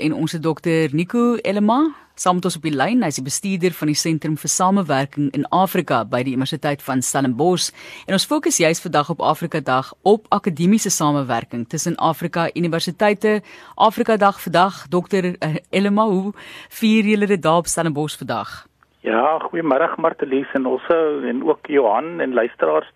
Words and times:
en 0.00 0.14
ons 0.14 0.32
het 0.32 0.42
dokter 0.42 0.88
Nico 0.92 1.34
Elema 1.42 1.80
saam 2.20 2.36
met 2.36 2.44
ons 2.44 2.56
op 2.56 2.64
die 2.66 2.74
lyn. 2.74 3.02
Hy's 3.04 3.16
die 3.16 3.24
bestuurder 3.24 3.72
van 3.72 3.88
die 3.88 3.96
Sentrum 3.96 4.36
vir 4.40 4.50
Samewerking 4.52 5.30
in 5.36 5.46
Afrika 5.56 6.02
by 6.04 6.20
die 6.26 6.34
Universiteit 6.36 6.82
van 6.84 7.00
Stellenbosch. 7.04 7.70
En 8.08 8.16
ons 8.16 8.26
fokus 8.28 8.58
juis 8.60 8.82
vandag 8.84 9.10
op 9.14 9.22
Afrika 9.24 9.60
Dag 9.64 9.92
op 10.02 10.26
akademiese 10.28 10.92
samewerking 10.92 11.66
tussen 11.68 11.96
Afrika 11.96 12.48
Universiteite. 12.54 13.40
Afrika 13.76 14.16
Dag 14.16 14.40
vandag. 14.40 14.82
Dokter 14.92 15.30
eh, 15.38 15.56
Elema, 15.70 16.04
hoe 16.08 16.32
vier 16.80 17.08
julle 17.08 17.26
dit 17.26 17.42
daar 17.42 17.62
op 17.64 17.70
Stellenbosch 17.72 18.18
vandag? 18.18 18.66
Ja, 19.00 19.38
goeiemôre 19.48 19.94
Martelies 19.96 20.52
en 20.52 20.66
also 20.66 21.22
en 21.24 21.44
ook 21.44 21.66
Johan 21.66 22.20
en 22.20 22.32
luisteraars. 22.32 22.92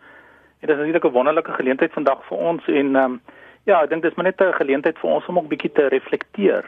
Dit 0.61 0.69
is 0.71 0.77
natuurlik 0.77 1.05
'n 1.05 1.17
wonderlike 1.17 1.53
geleentheid 1.53 1.93
vandag 1.93 2.21
vir 2.29 2.39
ons 2.39 2.63
en 2.67 2.97
ehm 2.97 3.13
um, 3.13 3.21
Ja, 3.65 3.79
ek 3.81 3.89
dink 3.89 4.03
dis 4.05 4.15
maar 4.17 4.29
net 4.29 4.41
'n 4.41 4.53
geleentheid 4.61 4.99
vir 4.99 5.11
ons 5.11 5.27
om 5.27 5.39
ook 5.39 5.49
bietjie 5.49 5.73
te 5.73 5.89
reflekteer 5.89 6.65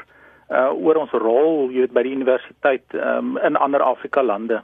uh 0.50 0.70
oor 0.74 0.96
ons 0.96 1.10
rol, 1.10 1.70
jy 1.70 1.86
weet, 1.86 1.94
by 1.96 2.02
die 2.06 2.14
universiteit 2.14 2.94
um 2.94 3.36
in 3.39 3.57
ander 3.57 3.82
Afrika 3.82 4.22
lande. 4.22 4.62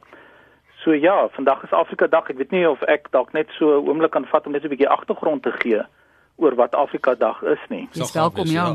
So 0.84 0.92
ja, 0.92 1.28
vandag 1.28 1.62
is 1.62 1.72
Afrika 1.72 2.06
Dag. 2.06 2.30
Ek 2.30 2.38
weet 2.38 2.50
nie 2.50 2.68
of 2.68 2.82
ek 2.90 3.10
dalk 3.10 3.32
net 3.32 3.50
so 3.58 3.78
'n 3.78 3.88
oomblik 3.88 4.10
kan 4.10 4.26
vat 4.26 4.46
om 4.46 4.52
net 4.52 4.64
'n 4.64 4.68
bietjie 4.68 4.88
agtergrond 4.88 5.42
te 5.42 5.52
gee 5.52 5.82
oor 6.36 6.54
wat 6.54 6.74
Afrika 6.74 7.14
Dag 7.14 7.42
is 7.42 7.62
nie. 7.68 7.88
Dis 7.92 8.12
welkom 8.12 8.46
ja. 8.46 8.74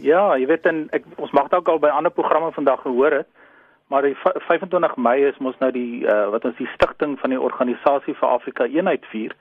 Ja, 0.00 0.36
jy 0.36 0.46
weet 0.46 0.62
dan 0.62 0.88
ek 0.92 1.04
ons 1.16 1.32
mag 1.32 1.48
dalk 1.48 1.68
al 1.68 1.78
by 1.78 1.88
ander 1.88 2.10
programme 2.10 2.52
vandag 2.52 2.80
gehoor 2.82 3.12
het, 3.12 3.28
maar 3.88 4.02
die 4.02 4.16
25 4.16 4.96
Mei 4.96 5.24
is 5.24 5.38
mos 5.38 5.58
nou 5.58 5.70
die 5.72 6.04
uh 6.04 6.30
wat 6.30 6.44
ons 6.44 6.56
die 6.56 6.70
stigting 6.74 7.18
van 7.20 7.30
die 7.30 7.40
organisasie 7.40 8.14
vir 8.14 8.28
Afrika 8.28 8.64
eenheid 8.64 9.04
vier. 9.12 9.32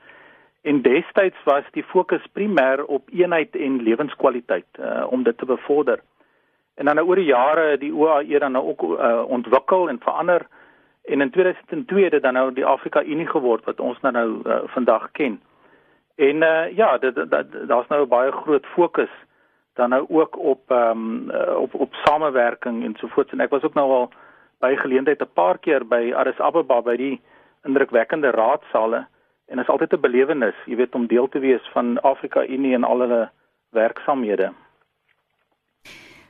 En 0.63 0.81
destyds 0.81 1.43
was 1.45 1.63
die 1.71 1.83
fokus 1.83 2.23
primêr 2.33 2.85
op 2.85 3.09
eenheid 3.09 3.55
en 3.55 3.81
lewenskwaliteit 3.83 4.67
uh, 4.79 5.05
om 5.09 5.23
dit 5.23 5.37
te 5.37 5.45
bevorder. 5.45 6.01
En 6.77 6.85
dan 6.85 6.95
nou 6.95 7.07
oor 7.07 7.15
die 7.15 7.31
jare 7.31 7.77
die 7.77 7.93
OAE 7.93 8.39
dan 8.39 8.51
nou 8.51 8.65
ook 8.65 8.83
uh, 8.83 9.23
ontwikkel 9.27 9.89
en 9.89 9.99
verander 9.99 10.47
en 11.03 11.21
in 11.21 11.29
2002 11.29 12.03
het 12.03 12.11
dit 12.11 12.21
dan 12.21 12.33
nou 12.33 12.53
die 12.53 12.65
Afrika 12.65 13.03
Unie 13.03 13.27
geword 13.27 13.65
wat 13.65 13.79
ons 13.79 13.99
nou 14.01 14.13
nou 14.13 14.41
uh, 14.45 14.59
vandag 14.65 15.11
ken. 15.11 15.41
En 16.15 16.43
uh, 16.43 16.75
ja, 16.75 16.97
dit 16.97 17.15
daar's 17.67 17.87
nou 17.87 18.01
'n 18.01 18.09
baie 18.09 18.31
groot 18.31 18.65
fokus 18.65 19.13
dan 19.73 19.89
nou 19.89 20.05
ook 20.09 20.37
op 20.37 20.71
ehm 20.71 21.29
um, 21.29 21.31
op 21.55 21.73
op 21.73 21.93
samewerking 21.93 22.83
en 22.83 22.95
so 22.97 23.07
voort 23.07 23.31
en 23.31 23.39
ek 23.39 23.49
was 23.49 23.63
ook 23.63 23.73
nou 23.73 23.91
al 23.91 24.09
by 24.59 24.75
geleentheid 24.75 25.21
'n 25.21 25.33
paar 25.33 25.57
keer 25.57 25.87
by 25.87 26.13
Addis 26.15 26.39
Ababa 26.39 26.81
by 26.81 26.95
die 26.95 27.21
indrukwekkende 27.63 28.29
raadsale 28.29 29.05
en 29.47 29.59
is 29.59 29.67
altyd 29.67 29.93
'n 29.93 30.01
belewenis, 30.01 30.55
jy 30.65 30.75
weet 30.75 30.95
om 30.95 31.07
deel 31.07 31.29
te 31.29 31.39
wees 31.39 31.69
van 31.73 32.01
Afrika 32.01 32.45
Unie 32.45 32.73
en 32.73 32.83
al 32.83 32.99
hulle 32.99 33.29
werksamehede. 33.69 34.51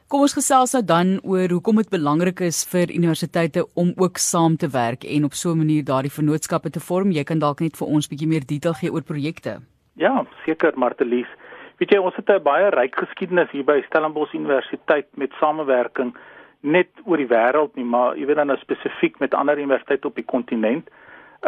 Kom 0.08 0.22
ons 0.24 0.32
gesels 0.38 0.72
nou 0.72 0.80
dan 0.88 1.10
oor 1.28 1.52
hoekom 1.52 1.82
dit 1.82 1.90
belangrik 1.92 2.40
is 2.46 2.62
vir 2.72 2.94
universiteite 2.96 3.66
om 3.82 3.90
ook 4.00 4.22
saam 4.24 4.54
te 4.56 4.70
werk 4.72 5.02
en 5.04 5.26
op 5.28 5.34
so 5.36 5.52
'n 5.52 5.58
manier 5.58 5.84
daardie 5.84 6.12
vennootskappe 6.18 6.70
te 6.70 6.80
vorm. 6.80 7.12
Jy 7.12 7.24
kan 7.24 7.40
dalk 7.40 7.60
net 7.60 7.76
vir 7.76 7.88
ons 7.88 8.08
bietjie 8.08 8.28
meer 8.28 8.46
detail 8.48 8.74
gee 8.74 8.92
oor 8.92 9.04
projekte. 9.04 9.60
Ja, 9.96 10.26
seker 10.46 10.72
Martelies. 10.76 11.28
Weet 11.78 11.92
jy, 11.92 11.98
ons 11.98 12.16
het 12.16 12.30
'n 12.30 12.44
baie 12.44 12.70
ryk 12.70 12.96
geskiedenis 12.96 13.52
hier 13.52 13.66
by 13.66 13.82
Stellenbosch 13.82 14.34
Universiteit 14.34 15.08
met 15.18 15.32
samewerking 15.40 16.16
net 16.62 16.88
oor 17.04 17.18
die 17.18 17.28
wêreld 17.28 17.76
nie, 17.76 17.86
maar 17.86 18.16
jy 18.16 18.26
weet 18.26 18.36
dan 18.36 18.48
nou 18.48 18.58
spesifiek 18.58 19.20
met 19.20 19.34
ander 19.34 19.58
universiteite 19.58 20.08
op 20.08 20.16
die 20.16 20.26
kontinent 20.26 20.90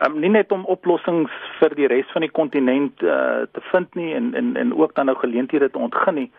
um, 0.05 0.19
nie 0.19 0.29
net 0.29 0.51
om 0.51 0.65
oplossings 0.65 1.31
vir 1.59 1.75
die 1.75 1.87
res 1.87 2.11
van 2.11 2.21
die 2.21 2.31
kontinent 2.31 3.01
uh, 3.01 3.47
te 3.51 3.61
vind 3.71 3.95
nie 3.95 4.13
en 4.13 4.33
en 4.35 4.55
en 4.55 4.73
ook 4.73 4.95
dan 4.95 5.05
nou 5.05 5.17
geleenthede 5.17 5.69
te 5.69 5.77
ontgin 5.77 6.15
nie, 6.15 6.31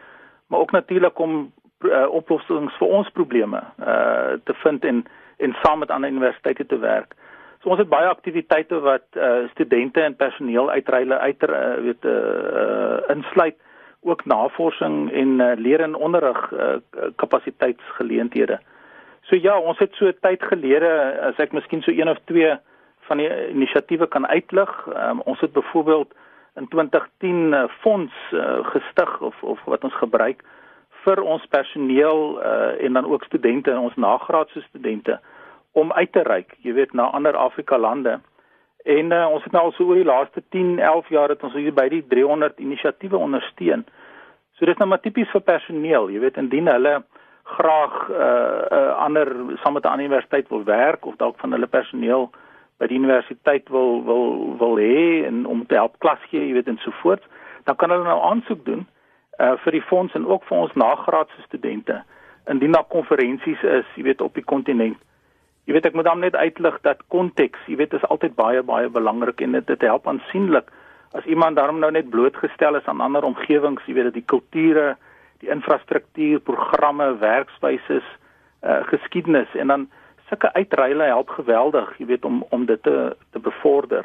maar 0.46 0.60
ook 0.60 0.70
natuurlik 0.70 1.18
om 1.18 1.52
uh, 1.84 2.06
oplossings 2.12 2.76
vir 2.78 2.88
ons 2.88 3.10
probleme 3.16 3.62
uh, 3.78 4.38
te 4.44 4.54
vind 4.64 4.84
en 4.84 5.04
en 5.40 5.54
saam 5.62 5.78
met 5.80 5.90
ander 5.90 6.10
universiteite 6.10 6.66
te 6.66 6.78
werk. 6.78 7.14
So 7.62 7.72
ons 7.72 7.80
het 7.80 7.88
baie 7.88 8.08
aktiwiteite 8.08 8.80
wat 8.84 9.06
uh, 9.16 9.48
studente 9.52 10.02
en 10.04 10.16
personeel 10.16 10.70
uitreile 10.70 11.18
uit 11.18 11.42
uh, 11.48 11.74
weet 11.86 12.04
uh, 12.04 13.00
insluit 13.08 13.56
ook 14.00 14.24
navorsing 14.24 15.12
en 15.12 15.40
uh, 15.40 15.52
leer 15.56 15.80
en 15.80 15.94
onderrig 15.94 16.52
uh, 16.52 16.76
kapasiteitsgeleenthede. 17.16 18.60
So 19.28 19.36
ja, 19.36 19.58
ons 19.58 19.78
het 19.78 19.94
so 19.94 20.12
tyd 20.24 20.42
gelede 20.42 20.90
as 21.28 21.40
ek 21.40 21.52
miskien 21.52 21.84
so 21.84 21.92
een 21.92 22.08
of 22.08 22.20
twee 22.24 22.54
van 23.08 23.20
die 23.20 23.28
inisiatiewe 23.50 24.08
kan 24.08 24.26
uitlig. 24.26 24.70
Um, 24.94 25.20
ons 25.28 25.40
het 25.40 25.52
byvoorbeeld 25.52 26.14
in 26.56 26.68
2010 26.68 27.48
'n 27.48 27.54
uh, 27.54 27.64
fonds 27.80 28.14
uh, 28.32 28.64
gestig 28.72 29.20
of 29.20 29.42
of 29.42 29.60
wat 29.64 29.84
ons 29.84 29.94
gebruik 29.94 30.44
vir 31.04 31.22
ons 31.22 31.46
personeel 31.52 32.40
uh, 32.40 32.84
en 32.84 32.98
dan 32.98 33.06
ook 33.06 33.24
studente 33.24 33.70
en 33.70 33.86
ons 33.88 33.96
nagraadse 33.96 34.60
studente 34.68 35.20
om 35.72 35.92
uit 35.92 36.12
te 36.12 36.22
reik, 36.26 36.56
jy 36.66 36.74
weet, 36.74 36.92
na 36.92 37.10
ander 37.14 37.36
Afrika 37.36 37.78
lande. 37.78 38.18
En 38.84 39.12
uh, 39.12 39.26
ons 39.30 39.44
het 39.44 39.52
nou 39.54 39.64
al 39.68 39.74
so 39.76 39.86
oor 39.86 40.00
die 40.00 40.08
laaste 40.08 40.42
10, 40.50 40.78
11 40.78 41.08
jaar 41.14 41.30
het 41.30 41.42
ons 41.46 41.54
hier 41.54 41.74
by 41.74 41.86
die 41.92 42.02
300 42.10 42.58
inisiatiewe 42.58 43.16
ondersteun. 43.16 43.84
So 44.58 44.66
dis 44.66 44.78
nou 44.80 44.88
maar 44.90 45.02
tipies 45.04 45.30
vir 45.32 45.44
personeel, 45.46 46.10
jy 46.10 46.20
weet, 46.24 46.40
indien 46.40 46.68
hulle 46.68 47.00
graag 47.50 47.94
'n 48.08 48.12
uh, 48.14 48.62
uh, 48.78 48.92
ander 49.06 49.28
saam 49.62 49.74
met 49.74 49.86
'n 49.86 50.00
universiteit 50.00 50.48
wil 50.48 50.64
werk 50.64 51.06
of 51.06 51.16
dalk 51.16 51.38
van 51.38 51.52
hulle 51.52 51.66
personeel 51.66 52.30
by 52.78 52.86
die 52.86 52.98
universiteit 52.98 53.68
wil 53.68 54.04
wil 54.04 54.56
wil 54.58 54.76
hê 54.78 55.26
en 55.26 55.46
om 55.46 55.66
te 55.66 55.74
help 55.74 55.98
klas 55.98 56.22
gee, 56.30 56.46
jy 56.46 56.52
weet 56.52 56.68
en 56.68 56.78
so 56.78 56.90
voort, 57.02 57.22
dan 57.64 57.76
kan 57.76 57.90
hulle 57.90 58.04
nou 58.04 58.20
aansoek 58.20 58.64
doen 58.64 58.86
uh 58.86 58.99
vir 59.64 59.72
die 59.72 59.86
fonds 59.88 60.14
en 60.14 60.26
ook 60.26 60.44
vir 60.48 60.58
ons 60.58 60.74
nagraadse 60.74 61.42
studente 61.46 62.02
indien 62.50 62.72
daar 62.72 62.88
konferensies 62.88 63.62
is, 63.62 63.86
jy 63.94 64.02
weet 64.02 64.20
op 64.20 64.34
die 64.34 64.44
kontinent. 64.44 64.98
Jy 65.68 65.76
weet 65.76 65.86
ek 65.86 65.94
moet 65.94 66.08
dan 66.08 66.22
net 66.24 66.34
uitlig 66.36 66.78
dat 66.82 67.02
konteks, 67.12 67.60
jy 67.70 67.76
weet 67.78 67.94
is 67.94 68.06
altyd 68.10 68.34
baie 68.34 68.62
baie 68.66 68.88
belangrik 68.88 69.40
en 69.44 69.58
dit 69.58 69.66
dit 69.66 69.86
help 69.86 70.08
aansienlik 70.08 70.72
as 71.12 71.24
iemand 71.24 71.56
daarom 71.56 71.78
nou 71.78 71.90
net 71.90 72.10
blootgestel 72.10 72.76
is 72.78 72.86
aan 72.86 73.00
ander 73.00 73.24
omgewings, 73.26 73.82
jy 73.86 73.94
weet 73.94 74.10
dat 74.10 74.18
die 74.18 74.26
kulture, 74.32 74.94
die 75.42 75.50
infrastruktuur, 75.50 76.38
programme, 76.46 77.16
werkswyses, 77.18 78.06
uh 78.62 78.82
geskiedenis 78.90 79.54
en 79.56 79.72
dan 79.72 79.88
sulke 80.28 80.52
uitreile 80.54 81.08
help 81.10 81.32
geweldig, 81.34 81.90
jy 81.98 82.06
weet 82.12 82.24
om 82.24 82.44
om 82.50 82.66
dit 82.66 82.82
te 82.82 83.16
te 83.32 83.38
bevorder. 83.38 84.04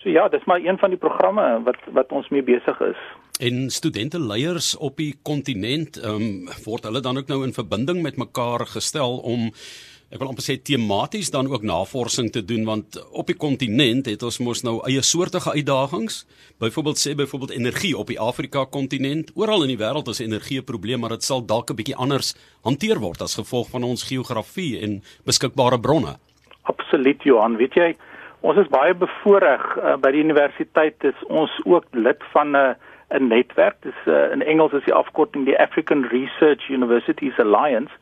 So 0.00 0.08
ja, 0.08 0.28
dis 0.28 0.44
maar 0.44 0.60
een 0.64 0.78
van 0.78 0.90
die 0.94 0.98
programme 0.98 1.62
wat 1.64 1.76
wat 1.92 2.12
ons 2.16 2.28
mee 2.28 2.42
besig 2.42 2.80
is. 2.80 3.00
En 3.40 3.70
studente 3.70 4.20
leiers 4.20 4.76
op 4.76 4.96
die 4.96 5.12
kontinent, 5.22 6.00
ehm 6.00 6.22
um, 6.22 6.48
word 6.64 6.88
hulle 6.88 7.00
dan 7.04 7.20
ook 7.20 7.28
nou 7.28 7.44
in 7.44 7.52
verbinding 7.52 8.02
met 8.02 8.16
mekaar 8.16 8.64
gestel 8.66 9.18
om 9.18 9.50
ek 10.10 10.18
wil 10.18 10.30
amper 10.32 10.42
sê 10.42 10.56
tematies 10.56 11.30
dan 11.30 11.46
ook 11.52 11.62
navorsing 11.62 12.32
te 12.32 12.40
doen 12.44 12.64
want 12.64 12.96
op 13.12 13.28
die 13.28 13.36
kontinent 13.36 14.08
het 14.10 14.24
ons 14.26 14.40
mos 14.40 14.64
nou 14.66 14.80
eie 14.88 15.02
soortige 15.02 15.52
uitdagings. 15.52 16.24
Byvoorbeeld 16.64 16.98
sê 17.04 17.14
byvoorbeeld 17.14 17.54
energie 17.58 17.94
op 17.96 18.08
die 18.08 18.20
Afrika 18.20 18.64
kontinent. 18.64 19.30
Oral 19.34 19.68
in 19.68 19.76
die 19.76 19.82
wêreld 19.84 20.08
is 20.08 20.24
energie 20.24 20.60
'n 20.60 20.64
probleem, 20.64 21.00
maar 21.00 21.16
dit 21.16 21.22
sal 21.22 21.44
dalk 21.46 21.70
'n 21.70 21.76
bietjie 21.76 21.96
anders 21.96 22.34
hanteer 22.62 22.98
word 23.00 23.20
as 23.20 23.36
gevolg 23.36 23.68
van 23.68 23.84
ons 23.84 24.02
geografie 24.02 24.80
en 24.80 25.02
beskikbare 25.24 25.80
bronne. 25.80 26.16
Absoluut 26.62 27.22
Johan, 27.22 27.56
weet 27.56 27.74
jy, 27.74 27.94
ons 28.40 28.58
is 28.58 28.70
baie 28.72 28.94
bevoordeel 28.94 29.64
uh, 29.76 29.96
by 30.00 30.12
die 30.14 30.22
universiteit 30.24 31.04
is 31.04 31.26
ons 31.28 31.52
ook 31.64 31.84
lid 31.92 32.22
van 32.32 32.56
'n 32.56 32.56
uh, 32.56 32.74
'n 33.10 33.26
netwerk. 33.26 33.76
Dis 33.82 34.00
uh, 34.06 34.30
in 34.32 34.42
Engels 34.42 34.72
is 34.72 34.84
die 34.84 34.94
afkorting 34.94 35.44
die 35.44 35.58
African 35.58 36.04
Research 36.04 36.68
Universities 36.68 37.38
Alliance 37.38 37.92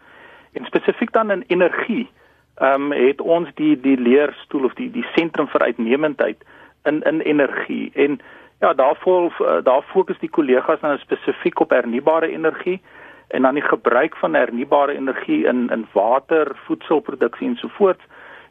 en 0.53 0.65
spesifiek 0.65 1.13
dan 1.13 1.31
in 1.31 1.45
energie 1.47 2.11
ehm 2.59 2.93
um, 2.93 2.93
het 2.93 3.21
ons 3.21 3.49
die 3.55 3.81
die 3.81 3.97
leerstoel 3.97 4.65
of 4.65 4.75
die 4.75 4.91
die 4.91 5.07
sentrum 5.15 5.49
vir 5.49 5.63
uitnemendheid 5.63 6.45
in 6.85 7.03
in 7.03 7.21
energie 7.21 7.91
en 7.95 8.21
ja 8.61 8.75
daarvoor 8.75 9.63
daar 9.63 9.83
fokus 9.83 10.19
die 10.19 10.31
kollegas 10.31 10.81
nou 10.81 10.99
spesifiek 10.99 11.61
op 11.61 11.71
hernubare 11.71 12.29
energie 12.29 12.81
en 13.29 13.43
dan 13.43 13.55
die 13.55 13.63
gebruik 13.63 14.17
van 14.17 14.35
hernubare 14.35 14.95
energie 14.95 15.47
in 15.47 15.69
in 15.71 15.87
water, 15.93 16.57
voedselproduksie 16.67 17.49
en 17.49 17.57
so 17.57 17.69
voort. 17.69 18.01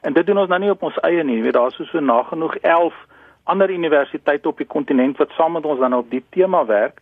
En 0.07 0.13
dit 0.13 0.25
doen 0.25 0.37
ons 0.39 0.47
nou 0.47 0.59
nie 0.63 0.71
op 0.71 0.83
ons 0.87 0.97
eie 1.03 1.23
nie, 1.27 1.35
jy 1.35 1.43
weet 1.49 1.55
daar 1.57 1.73
is 1.73 1.89
so 1.91 1.99
nagenoeg 1.99 2.53
11 2.61 2.95
ander 3.51 3.71
universiteite 3.71 4.47
op 4.47 4.61
die 4.61 4.67
kontinent 4.67 5.17
wat 5.19 5.33
saam 5.35 5.57
met 5.57 5.67
ons 5.67 5.81
dan 5.83 5.95
op 5.97 6.07
die 6.13 6.23
tema 6.35 6.61
werk. 6.69 7.01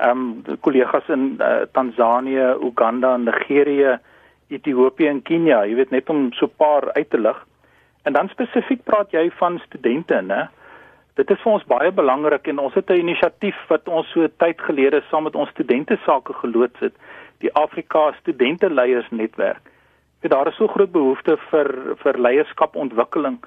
Ehm 0.00 0.22
um, 0.22 0.56
kollegas 0.64 1.10
in 1.12 1.26
uh, 1.36 1.66
Tansanië, 1.76 2.54
Uganda, 2.64 3.16
Nigerië, 3.16 3.98
Ethiopië 4.48 5.08
en 5.12 5.22
Kenia, 5.22 5.60
jy 5.68 5.76
weet 5.82 5.92
net 5.92 6.08
om 6.08 6.32
so 6.32 6.48
'n 6.48 6.56
paar 6.56 6.92
uit 6.96 7.10
te 7.10 7.20
lig. 7.20 7.44
En 8.08 8.12
dan 8.12 8.32
spesifiek 8.32 8.84
praat 8.84 9.12
jy 9.12 9.30
van 9.36 9.60
studente, 9.66 10.22
né? 10.22 10.48
Dit 11.14 11.30
is 11.30 11.40
vir 11.44 11.52
ons 11.52 11.70
baie 11.76 11.92
belangrik 11.92 12.48
en 12.48 12.58
ons 12.58 12.74
het 12.74 12.90
'n 12.90 13.04
inisiatief 13.04 13.56
wat 13.68 13.88
ons 13.88 14.08
so 14.12 14.28
tyd 14.36 14.60
gelede 14.60 15.02
saam 15.10 15.22
met 15.22 15.36
ons 15.36 15.50
studente 15.50 15.98
sake 16.06 16.32
geloods 16.32 16.80
het, 16.80 16.94
die 17.38 17.52
Afrika 17.52 18.12
Studente 18.12 18.70
Leiers 18.70 19.10
Netwerk. 19.10 19.75
Dit 20.20 20.30
daar 20.30 20.48
is 20.48 20.56
so 20.56 20.66
groot 20.66 20.92
behoefte 20.92 21.36
vir 21.50 21.96
vir 22.02 22.18
leierskapontwikkeling 22.18 23.38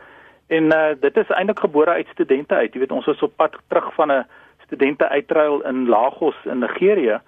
en 0.48 0.64
uh, 0.74 0.94
dit 1.00 1.18
is 1.18 1.30
eintlik 1.30 1.60
gebore 1.60 1.92
uit 1.92 2.08
studente 2.08 2.56
uit. 2.56 2.74
Jy 2.74 2.80
weet 2.80 2.92
ons 2.92 3.08
is 3.08 3.22
op 3.22 3.36
pad 3.36 3.58
terug 3.68 3.94
van 3.94 4.12
'n 4.12 4.26
studente 4.66 5.10
uitruil 5.10 5.62
in 5.62 5.88
Lagos 5.88 6.36
in 6.46 6.60
Nigerië 6.60 7.20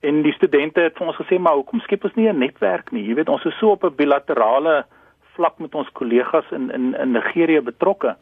En 0.00 0.22
die 0.22 0.32
studente 0.32 0.80
het 0.80 0.98
vir 0.98 1.10
ons 1.10 1.18
gesê 1.18 1.40
maar 1.42 1.56
hoekom 1.58 1.80
skep 1.82 2.04
ons 2.06 2.14
nie 2.14 2.28
'n 2.28 2.38
netwerk 2.38 2.92
nie? 2.92 3.02
Jy 3.08 3.14
weet 3.14 3.28
ons 3.28 3.44
is 3.44 3.58
so 3.58 3.70
op 3.70 3.84
'n 3.84 3.94
bilaterale 3.94 4.84
vlak 5.34 5.58
met 5.58 5.74
ons 5.74 5.90
kollegas 5.92 6.44
in 6.50 6.70
in 6.70 6.94
in 6.94 7.10
Nigerië 7.10 7.60
betrokke. 7.60 8.16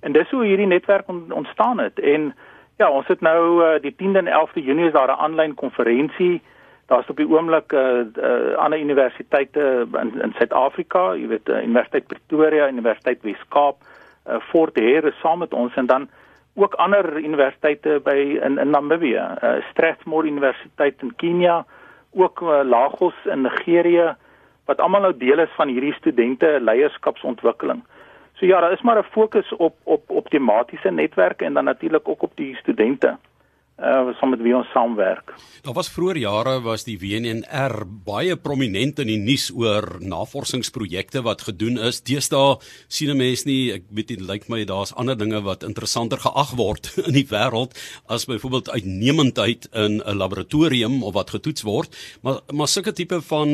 En 0.00 0.12
dis 0.12 0.30
hoe 0.30 0.44
hierdie 0.44 0.66
netwerk 0.66 1.08
ontstaan 1.08 1.78
het. 1.78 1.98
En 1.98 2.34
ja, 2.76 2.90
ons 2.90 3.06
het 3.06 3.20
nou 3.20 3.64
uh, 3.64 3.80
die 3.80 3.92
10de 3.92 4.18
en 4.18 4.26
11de 4.26 4.62
Junie 4.62 4.86
is 4.86 4.92
daar 4.92 5.08
'n 5.08 5.20
aanlyn 5.20 5.54
konferensie. 5.54 6.42
Daar's 6.90 7.08
op 7.08 7.16
die 7.16 7.28
oomblik 7.28 7.72
'n 7.72 7.76
uh, 7.76 8.24
uh, 8.24 8.56
ander 8.58 8.80
universiteite 8.80 9.86
in 10.02 10.22
in 10.22 10.32
Suid-Afrika, 10.38 11.14
jy 11.14 11.26
weet 11.26 11.48
uh, 11.48 11.62
Universiteit 11.62 12.06
Pretoria, 12.06 12.68
Universiteit 12.68 13.22
Wes-Kaap, 13.22 13.76
uh, 14.26 14.40
Fort 14.50 14.78
Hare 14.78 15.12
saam 15.22 15.38
met 15.38 15.54
ons 15.54 15.74
en 15.74 15.86
dan 15.86 16.08
ook 16.54 16.74
ander 16.74 17.16
universiteite 17.18 18.00
by 18.02 18.38
in 18.42 18.58
in 18.58 18.70
Namibië, 18.70 19.22
uh, 19.42 19.52
Strathmore 19.70 20.26
Universiteit 20.26 21.02
in 21.02 21.14
Kenia, 21.16 21.64
ook 22.10 22.40
uh, 22.40 22.60
Lagos 22.64 23.14
in 23.24 23.40
Nigerië 23.42 24.16
wat 24.66 24.80
almal 24.80 25.00
nou 25.00 25.16
deel 25.16 25.38
is 25.38 25.54
van 25.56 25.68
hierdie 25.68 25.94
studente 25.94 26.58
leierskapsontwikkeling. 26.60 27.84
So 28.34 28.46
ja, 28.46 28.60
daar 28.60 28.72
is 28.72 28.82
maar 28.82 28.98
'n 28.98 29.10
fokus 29.10 29.52
op 29.56 29.76
op 29.84 30.10
op 30.10 30.28
tematiese 30.28 30.90
netwerke 30.90 31.44
en 31.44 31.54
dan 31.54 31.64
natuurlik 31.64 32.08
ook 32.08 32.22
op 32.22 32.32
die 32.34 32.56
studente 32.56 33.16
uh 33.80 34.12
saam 34.20 34.34
met 34.34 34.42
wie 34.44 34.52
ons 34.56 34.68
saamwerk. 34.74 35.32
Daar 35.64 35.74
was 35.76 35.88
vroeër 35.92 36.18
jare 36.20 36.54
was 36.64 36.84
die 36.84 36.98
WNR 37.00 37.86
baie 38.04 38.36
prominent 38.36 39.00
in 39.00 39.08
die 39.08 39.18
nuus 39.20 39.48
oor 39.56 39.96
navorsingsprojekte 40.04 41.22
wat 41.24 41.46
gedoen 41.48 41.78
is. 41.88 42.02
Deesdae 42.04 42.58
sien 42.88 43.10
'n 43.10 43.16
mens 43.16 43.44
nie, 43.44 43.72
ek 43.72 43.84
weet 43.88 44.08
dit 44.08 44.20
lyk 44.20 44.48
my 44.48 44.64
daar's 44.64 44.92
ander 44.92 45.16
dinge 45.16 45.40
wat 45.40 45.62
interessanter 45.62 46.18
geag 46.18 46.56
word 46.56 46.92
in 47.08 47.14
die 47.14 47.26
wêreld 47.30 47.72
as 48.06 48.26
byvoorbeeld 48.26 48.70
uitnemendheid 48.70 49.68
in 49.72 50.02
'n 50.04 50.16
laboratorium 50.16 51.02
of 51.02 51.14
wat 51.14 51.30
getoets 51.30 51.62
word. 51.62 51.96
Maar 52.22 52.40
maar 52.52 52.68
sulke 52.68 52.92
tipe 52.92 53.20
van 53.22 53.48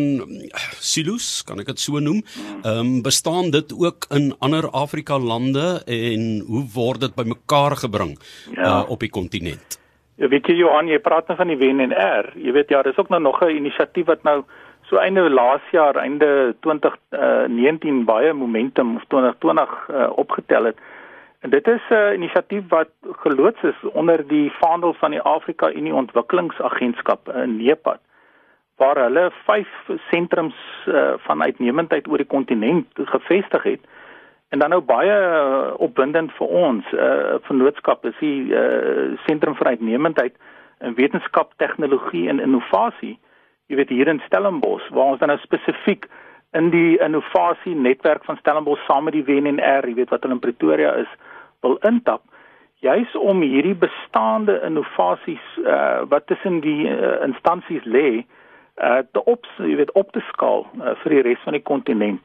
silo's, 0.81 1.43
kan 1.44 1.61
ek 1.61 1.67
dit 1.67 1.81
so 1.81 1.99
noem, 1.99 2.23
ehm 2.62 2.78
um, 2.78 3.02
bestaan 3.02 3.50
dit 3.50 3.73
ook 3.73 4.06
in 4.11 4.34
ander 4.38 4.70
Afrika 4.70 5.19
lande 5.19 5.82
en 5.87 6.40
hoe 6.46 6.64
word 6.75 7.00
dit 7.00 7.14
bymekaar 7.14 7.76
gebring 7.76 8.19
ja. 8.55 8.82
uh, 8.82 8.90
op 8.90 9.00
die 9.00 9.11
kontinent? 9.11 9.86
Ja, 10.16 10.28
weet 10.32 10.46
jy 10.48 10.54
Johan, 10.56 10.88
jy 10.88 10.96
praat 11.04 11.26
nou 11.28 11.36
van 11.36 11.50
die 11.52 11.58
WNR. 11.60 12.30
Jy 12.40 12.52
weet 12.56 12.70
ja, 12.72 12.80
daar's 12.82 12.98
ook 12.98 13.10
nou 13.12 13.20
nog 13.20 13.40
'n 13.44 13.56
inisiatief 13.56 14.06
wat 14.06 14.22
nou 14.22 14.44
so 14.88 14.96
einde 14.96 15.30
laas 15.30 15.60
jaar, 15.70 15.96
einde 15.96 16.54
2019 16.60 17.98
uh, 17.98 18.04
baie 18.04 18.32
momentum 18.32 18.96
of 18.96 19.04
2020 19.08 19.88
uh, 19.90 20.10
opgetel 20.16 20.64
het. 20.64 20.78
En 21.40 21.50
dit 21.50 21.68
is 21.68 21.82
'n 21.90 21.94
uh, 21.94 22.12
inisiatief 22.12 22.68
wat 22.68 22.88
geloods 23.12 23.62
is 23.62 23.90
onder 23.92 24.26
die 24.26 24.52
vaandel 24.60 24.94
van 24.94 25.10
die 25.10 25.20
Afrika 25.20 25.72
Unie 25.72 25.94
Ontwikkelingsagentskap 25.94 27.28
in 27.28 27.60
uh, 27.60 27.66
NEPAD 27.66 28.00
waar 28.76 28.96
hulle 28.96 29.30
vyf 29.44 29.68
sentrums 30.10 30.56
uh, 30.86 31.12
van 31.16 31.42
uitnemendheid 31.42 32.08
oor 32.08 32.16
die 32.16 32.26
kontinent 32.26 32.86
gevestig 32.94 33.62
het. 33.62 33.80
En 34.54 34.58
dan 34.62 34.70
nou 34.70 34.81
baie 34.87 35.10
uh, 35.12 35.72
opwindend 35.82 36.31
vir 36.38 36.46
ons, 36.46 36.93
uh, 36.94 37.38
vennootskap 37.48 38.04
is 38.06 38.14
die 38.20 38.52
uh, 38.54 39.16
sentrum 39.26 39.56
vir 39.58 39.72
uitnemendheid 39.75 40.37
in 40.87 40.94
wetenskap, 40.94 41.50
tegnologie 41.58 42.28
en 42.31 42.43
innovasie. 42.43 43.16
Jy 43.66 43.81
weet 43.81 43.90
hier 43.90 44.08
in 44.12 44.22
Stellenbosch 44.28 44.87
waar 44.94 45.16
ons 45.16 45.20
dan 45.22 45.32
nou 45.32 45.40
spesifiek 45.43 46.06
in 46.54 46.70
die 46.70 46.94
innovasie 47.02 47.75
netwerk 47.75 48.25
van 48.25 48.38
Stellenbosch 48.38 48.87
saam 48.87 49.08
met 49.08 49.16
die 49.19 49.26
WNR, 49.26 49.88
jy 49.88 49.98
weet 49.98 50.14
wat 50.14 50.22
hulle 50.22 50.38
in 50.38 50.44
Pretoria 50.44 50.94
is, 51.02 51.10
wil 51.66 51.78
intap 51.88 52.22
juis 52.84 53.16
om 53.16 53.40
hierdie 53.42 53.75
bestaande 53.75 54.60
innovasies 54.66 55.44
uh, 55.64 56.04
wat 56.10 56.26
tussen 56.31 56.60
die 56.64 56.87
uh, 56.90 57.16
instansies 57.25 57.84
lê, 57.84 58.20
uh, 58.20 59.00
te 59.12 59.22
op, 59.25 59.49
jy 59.58 59.78
weet 59.81 59.92
op 59.96 60.12
te 60.12 60.22
skaal 60.31 60.66
uh, 60.76 60.94
vir 61.02 61.16
die 61.16 61.22
res 61.31 61.44
van 61.46 61.56
die 61.56 61.64
kontinent. 61.64 62.22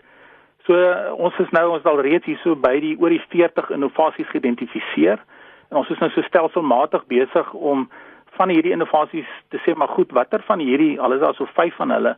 So 0.71 0.79
ons 1.19 1.35
is 1.43 1.49
nou 1.51 1.65
ons 1.75 1.87
al 1.89 1.99
reeds 2.05 2.29
hier 2.29 2.39
so 2.45 2.55
by 2.55 2.77
die 2.79 2.93
oor 2.95 3.11
die 3.11 3.23
40 3.33 3.73
innovasies 3.75 4.29
geïdentifiseer. 4.31 5.19
En 5.67 5.81
ons 5.81 5.89
is 5.91 5.99
nou 5.99 6.07
so 6.13 6.23
stelselmatig 6.23 7.03
besig 7.11 7.49
om 7.53 7.89
van 8.37 8.53
hierdie 8.53 8.71
innovasies 8.71 9.27
te 9.51 9.59
sê 9.65 9.75
maar 9.75 9.91
goed 9.91 10.13
watter 10.15 10.39
van 10.47 10.63
hierdie 10.63 10.93
al 10.95 11.17
is 11.17 11.19
daar 11.19 11.35
so 11.35 11.49
vyf 11.57 11.75
van 11.75 11.91
hulle 11.91 12.13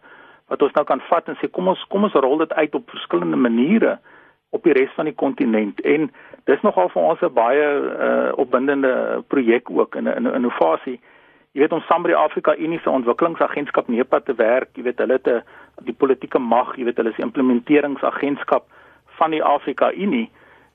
wat 0.54 0.62
ons 0.62 0.76
nou 0.78 0.84
kan 0.86 1.02
vat 1.08 1.32
en 1.32 1.40
sê 1.40 1.50
kom 1.50 1.72
ons 1.72 1.82
kom 1.90 2.06
ons 2.06 2.20
rol 2.22 2.44
dit 2.44 2.54
uit 2.54 2.78
op 2.78 2.94
verskillende 2.94 3.40
maniere 3.42 3.96
op 4.54 4.70
die 4.70 4.76
res 4.78 4.94
van 4.94 5.10
die 5.10 5.18
kontinent. 5.18 5.82
En 5.82 6.12
dis 6.46 6.62
nogal 6.62 6.94
vir 6.94 7.02
ons 7.02 7.26
'n 7.26 7.34
baie 7.34 7.66
uh, 7.66 8.32
opwindende 8.38 9.24
projek 9.34 9.74
ook 9.74 9.96
in 9.96 10.06
'n 10.06 10.30
innovasie. 10.30 11.00
Jy 11.54 11.62
weet 11.62 11.74
om 11.74 11.82
saam 11.88 12.02
met 12.02 12.14
die 12.14 12.22
Afrika 12.22 12.56
Unie 12.58 12.80
se 12.84 12.90
ontwikkelingsagentskap 12.90 13.88
NEPA 13.88 14.20
te 14.20 14.36
werk, 14.36 14.70
jy 14.78 14.84
weet 14.84 15.00
hulle 15.00 15.18
'n 15.24 15.42
die 15.82 15.94
politieke 15.94 16.40
mag, 16.40 16.78
jy 16.78 16.86
weet 16.86 16.98
hulle 16.98 17.10
is 17.10 17.20
die 17.20 17.26
implementeringsagentskap 17.26 18.68
van 19.18 19.32
die 19.32 19.44
Afrika 19.44 19.92
Unie 19.92 20.30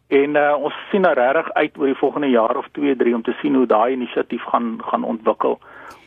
en 0.09 0.37
uh, 0.41 0.57
ons 0.57 0.75
sien 0.91 1.05
nou 1.05 1.13
regtig 1.15 1.51
uit 1.53 1.79
oor 1.79 1.91
die 1.91 2.01
volgende 2.01 2.31
jaar 2.33 2.57
of 2.57 2.69
2, 2.73 2.97
3 2.97 3.15
om 3.15 3.23
te 3.23 3.35
sien 3.43 3.55
hoe 3.55 3.67
daai 3.69 3.93
inisiatief 3.93 4.45
gaan 4.53 4.79
gaan 4.91 5.05
ontwikkel 5.05 5.59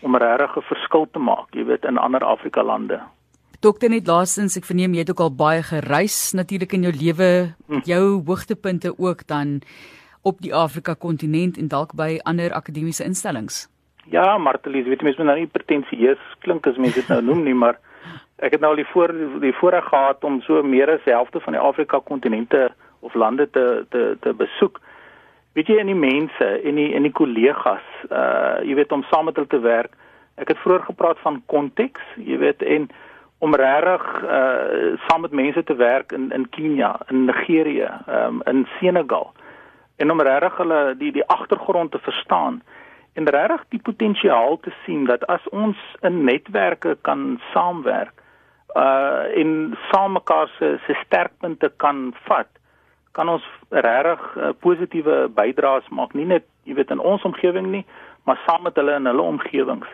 om 0.01 0.17
regtig 0.17 0.57
'n 0.57 0.69
verskil 0.73 1.05
te 1.11 1.19
maak, 1.19 1.53
jy 1.53 1.65
weet 1.65 1.85
in 1.85 1.97
ander 1.97 2.23
Afrika 2.25 2.63
lande. 2.63 2.99
Dokter 3.61 3.89
net 3.89 4.07
laasens 4.07 4.57
ek 4.57 4.65
verneem 4.65 4.93
jy 4.93 4.99
het 5.05 5.11
ook 5.11 5.19
al 5.19 5.35
baie 5.35 5.61
gereis 5.61 6.33
natuurlik 6.33 6.73
in 6.73 6.81
jou 6.81 6.93
lewe, 6.93 7.53
hm. 7.67 7.81
jou 7.85 8.23
hoogtepunte 8.25 8.97
ook 8.97 9.27
dan 9.27 9.61
op 10.23 10.41
die 10.41 10.53
Afrika 10.53 10.93
kontinent 10.93 11.57
en 11.57 11.67
dalk 11.67 11.93
by 11.93 12.19
ander 12.23 12.53
akademiese 12.53 13.03
instellings. 13.03 13.67
Ja, 14.09 14.38
Martelies, 14.38 14.88
weet 14.89 14.99
jy 14.99 15.03
mens 15.03 15.17
moet 15.17 15.29
nou 15.29 15.38
nie 15.38 15.47
pretensieus 15.47 16.21
klink 16.39 16.67
as 16.67 16.77
mense 16.77 16.99
dit 16.99 17.07
nou 17.07 17.21
noem 17.21 17.43
nie, 17.43 17.53
maar 17.53 17.77
ek 18.41 18.55
het 18.55 18.61
nou 18.61 18.71
al 18.73 18.81
die 18.81 18.89
voor 18.91 19.13
die 19.41 19.53
voorreg 19.53 19.85
gehad 19.89 20.23
om 20.23 20.41
so 20.41 20.63
meer 20.63 20.89
as 20.89 21.05
helfte 21.09 21.39
van 21.39 21.53
die 21.53 21.61
Afrika 21.61 21.99
kontinente 22.03 22.69
of 22.99 23.13
lande 23.13 23.49
te 23.49 23.85
te 23.89 24.17
te 24.21 24.33
besoek. 24.33 24.81
Weet 25.53 25.67
jy 25.67 25.77
in 25.81 25.91
die 25.91 25.97
mense 25.97 26.47
en 26.63 26.79
die 26.79 26.89
in 26.95 27.05
die 27.07 27.13
kollegas, 27.13 27.85
uh 28.09 28.61
jy 28.65 28.75
weet 28.79 28.91
om 28.91 29.05
saam 29.09 29.29
met 29.29 29.35
hulle 29.35 29.51
te 29.51 29.61
werk. 29.61 29.93
Ek 30.41 30.53
het 30.53 30.61
vroeër 30.63 30.88
gepraat 30.89 31.19
van 31.21 31.41
konteks, 31.45 32.01
jy 32.17 32.38
weet 32.41 32.63
en 32.63 32.89
om 33.39 33.55
regtig 33.55 34.07
uh 34.23 34.97
saam 35.07 35.27
met 35.27 35.38
mense 35.43 35.63
te 35.63 35.75
werk 35.75 36.11
in 36.11 36.31
in 36.31 36.49
Kenia, 36.49 36.95
in 37.09 37.25
Nigerië, 37.25 37.89
um, 38.07 38.41
in 38.45 38.67
Senegal 38.79 39.31
en 40.01 40.11
om 40.11 40.21
regtig 40.21 40.57
hulle 40.57 40.79
die 40.97 41.11
die 41.13 41.27
agtergrond 41.29 41.91
te 41.91 41.99
verstaan 42.01 42.61
en 43.13 43.29
regtig 43.35 43.65
die 43.75 43.81
potensiaal 43.89 44.57
te 44.65 44.73
sien 44.85 45.05
dat 45.05 45.25
as 45.29 45.45
ons 45.51 45.77
in 46.07 46.23
netwerke 46.25 46.95
kan 47.07 47.38
saamwerk 47.51 48.20
uh 48.75 49.23
in 49.35 49.75
saam 49.91 50.13
mekaar 50.13 50.47
se 50.57 50.77
se 50.85 50.95
sterkpunte 51.05 51.72
kan 51.77 52.13
vat 52.27 52.48
kan 53.12 53.29
ons 53.29 53.43
regtig 53.69 54.22
uh, 54.38 54.51
positiewe 54.60 55.27
bydraes 55.36 55.88
maak. 55.89 56.13
Nie 56.13 56.25
net 56.25 56.46
jy 56.63 56.77
weet 56.77 56.91
in 56.91 57.00
ons 57.00 57.24
omgewing 57.27 57.72
nie 57.72 57.86
maar 58.24 58.39
saam 58.46 58.63
met 58.63 58.75
hulle 58.75 58.96
in 58.96 59.05
hulle 59.05 59.22
omgewings. 59.22 59.88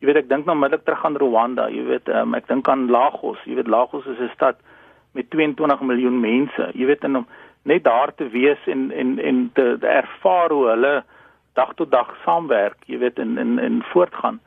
Jy 0.00 0.08
weet 0.08 0.22
ek 0.22 0.28
dink 0.28 0.46
nou 0.46 0.56
middelik 0.56 0.84
terug 0.84 1.04
aan 1.04 1.18
Rwanda 1.20 1.68
jy 1.70 1.84
weet 1.86 2.08
um, 2.08 2.34
ek 2.34 2.48
dink 2.48 2.68
aan 2.68 2.88
Lagos. 2.90 3.38
Jy 3.44 3.60
weet 3.60 3.68
Lagos 3.68 4.06
is 4.06 4.18
'n 4.18 4.32
stad 4.34 4.56
met 5.12 5.30
22 5.30 5.80
miljoen 5.80 6.20
mense. 6.20 6.70
Jy 6.74 6.86
weet 6.86 7.04
en 7.04 7.16
om 7.22 7.26
net 7.62 7.84
daar 7.84 8.14
te 8.14 8.28
wees 8.28 8.58
en 8.66 8.90
en 8.92 9.18
en 9.18 9.50
te, 9.54 9.76
te 9.80 9.86
ervaar 9.86 10.50
hoe 10.50 10.66
hulle 10.68 11.04
dag 11.54 11.72
tot 11.74 11.90
dag 11.90 12.12
saamwerk, 12.24 12.76
jy 12.86 12.98
weet 12.98 13.18
in 13.18 13.38
in 13.38 13.58
in 13.58 13.82
voortgaan. 13.92 14.40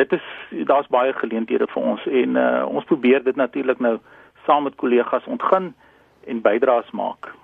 Dit 0.00 0.12
is 0.16 0.24
daar's 0.68 0.88
baie 0.88 1.12
geleenthede 1.12 1.66
vir 1.68 1.82
ons 1.92 2.06
en 2.22 2.36
uh, 2.40 2.64
ons 2.68 2.88
probeer 2.88 3.24
dit 3.24 3.36
natuurlik 3.36 3.82
nou 3.84 3.98
saam 4.46 4.64
met 4.64 4.78
kollegas 4.80 5.26
ontgin 5.28 5.74
en 6.26 6.40
bydraes 6.40 6.90
maak. 6.96 7.34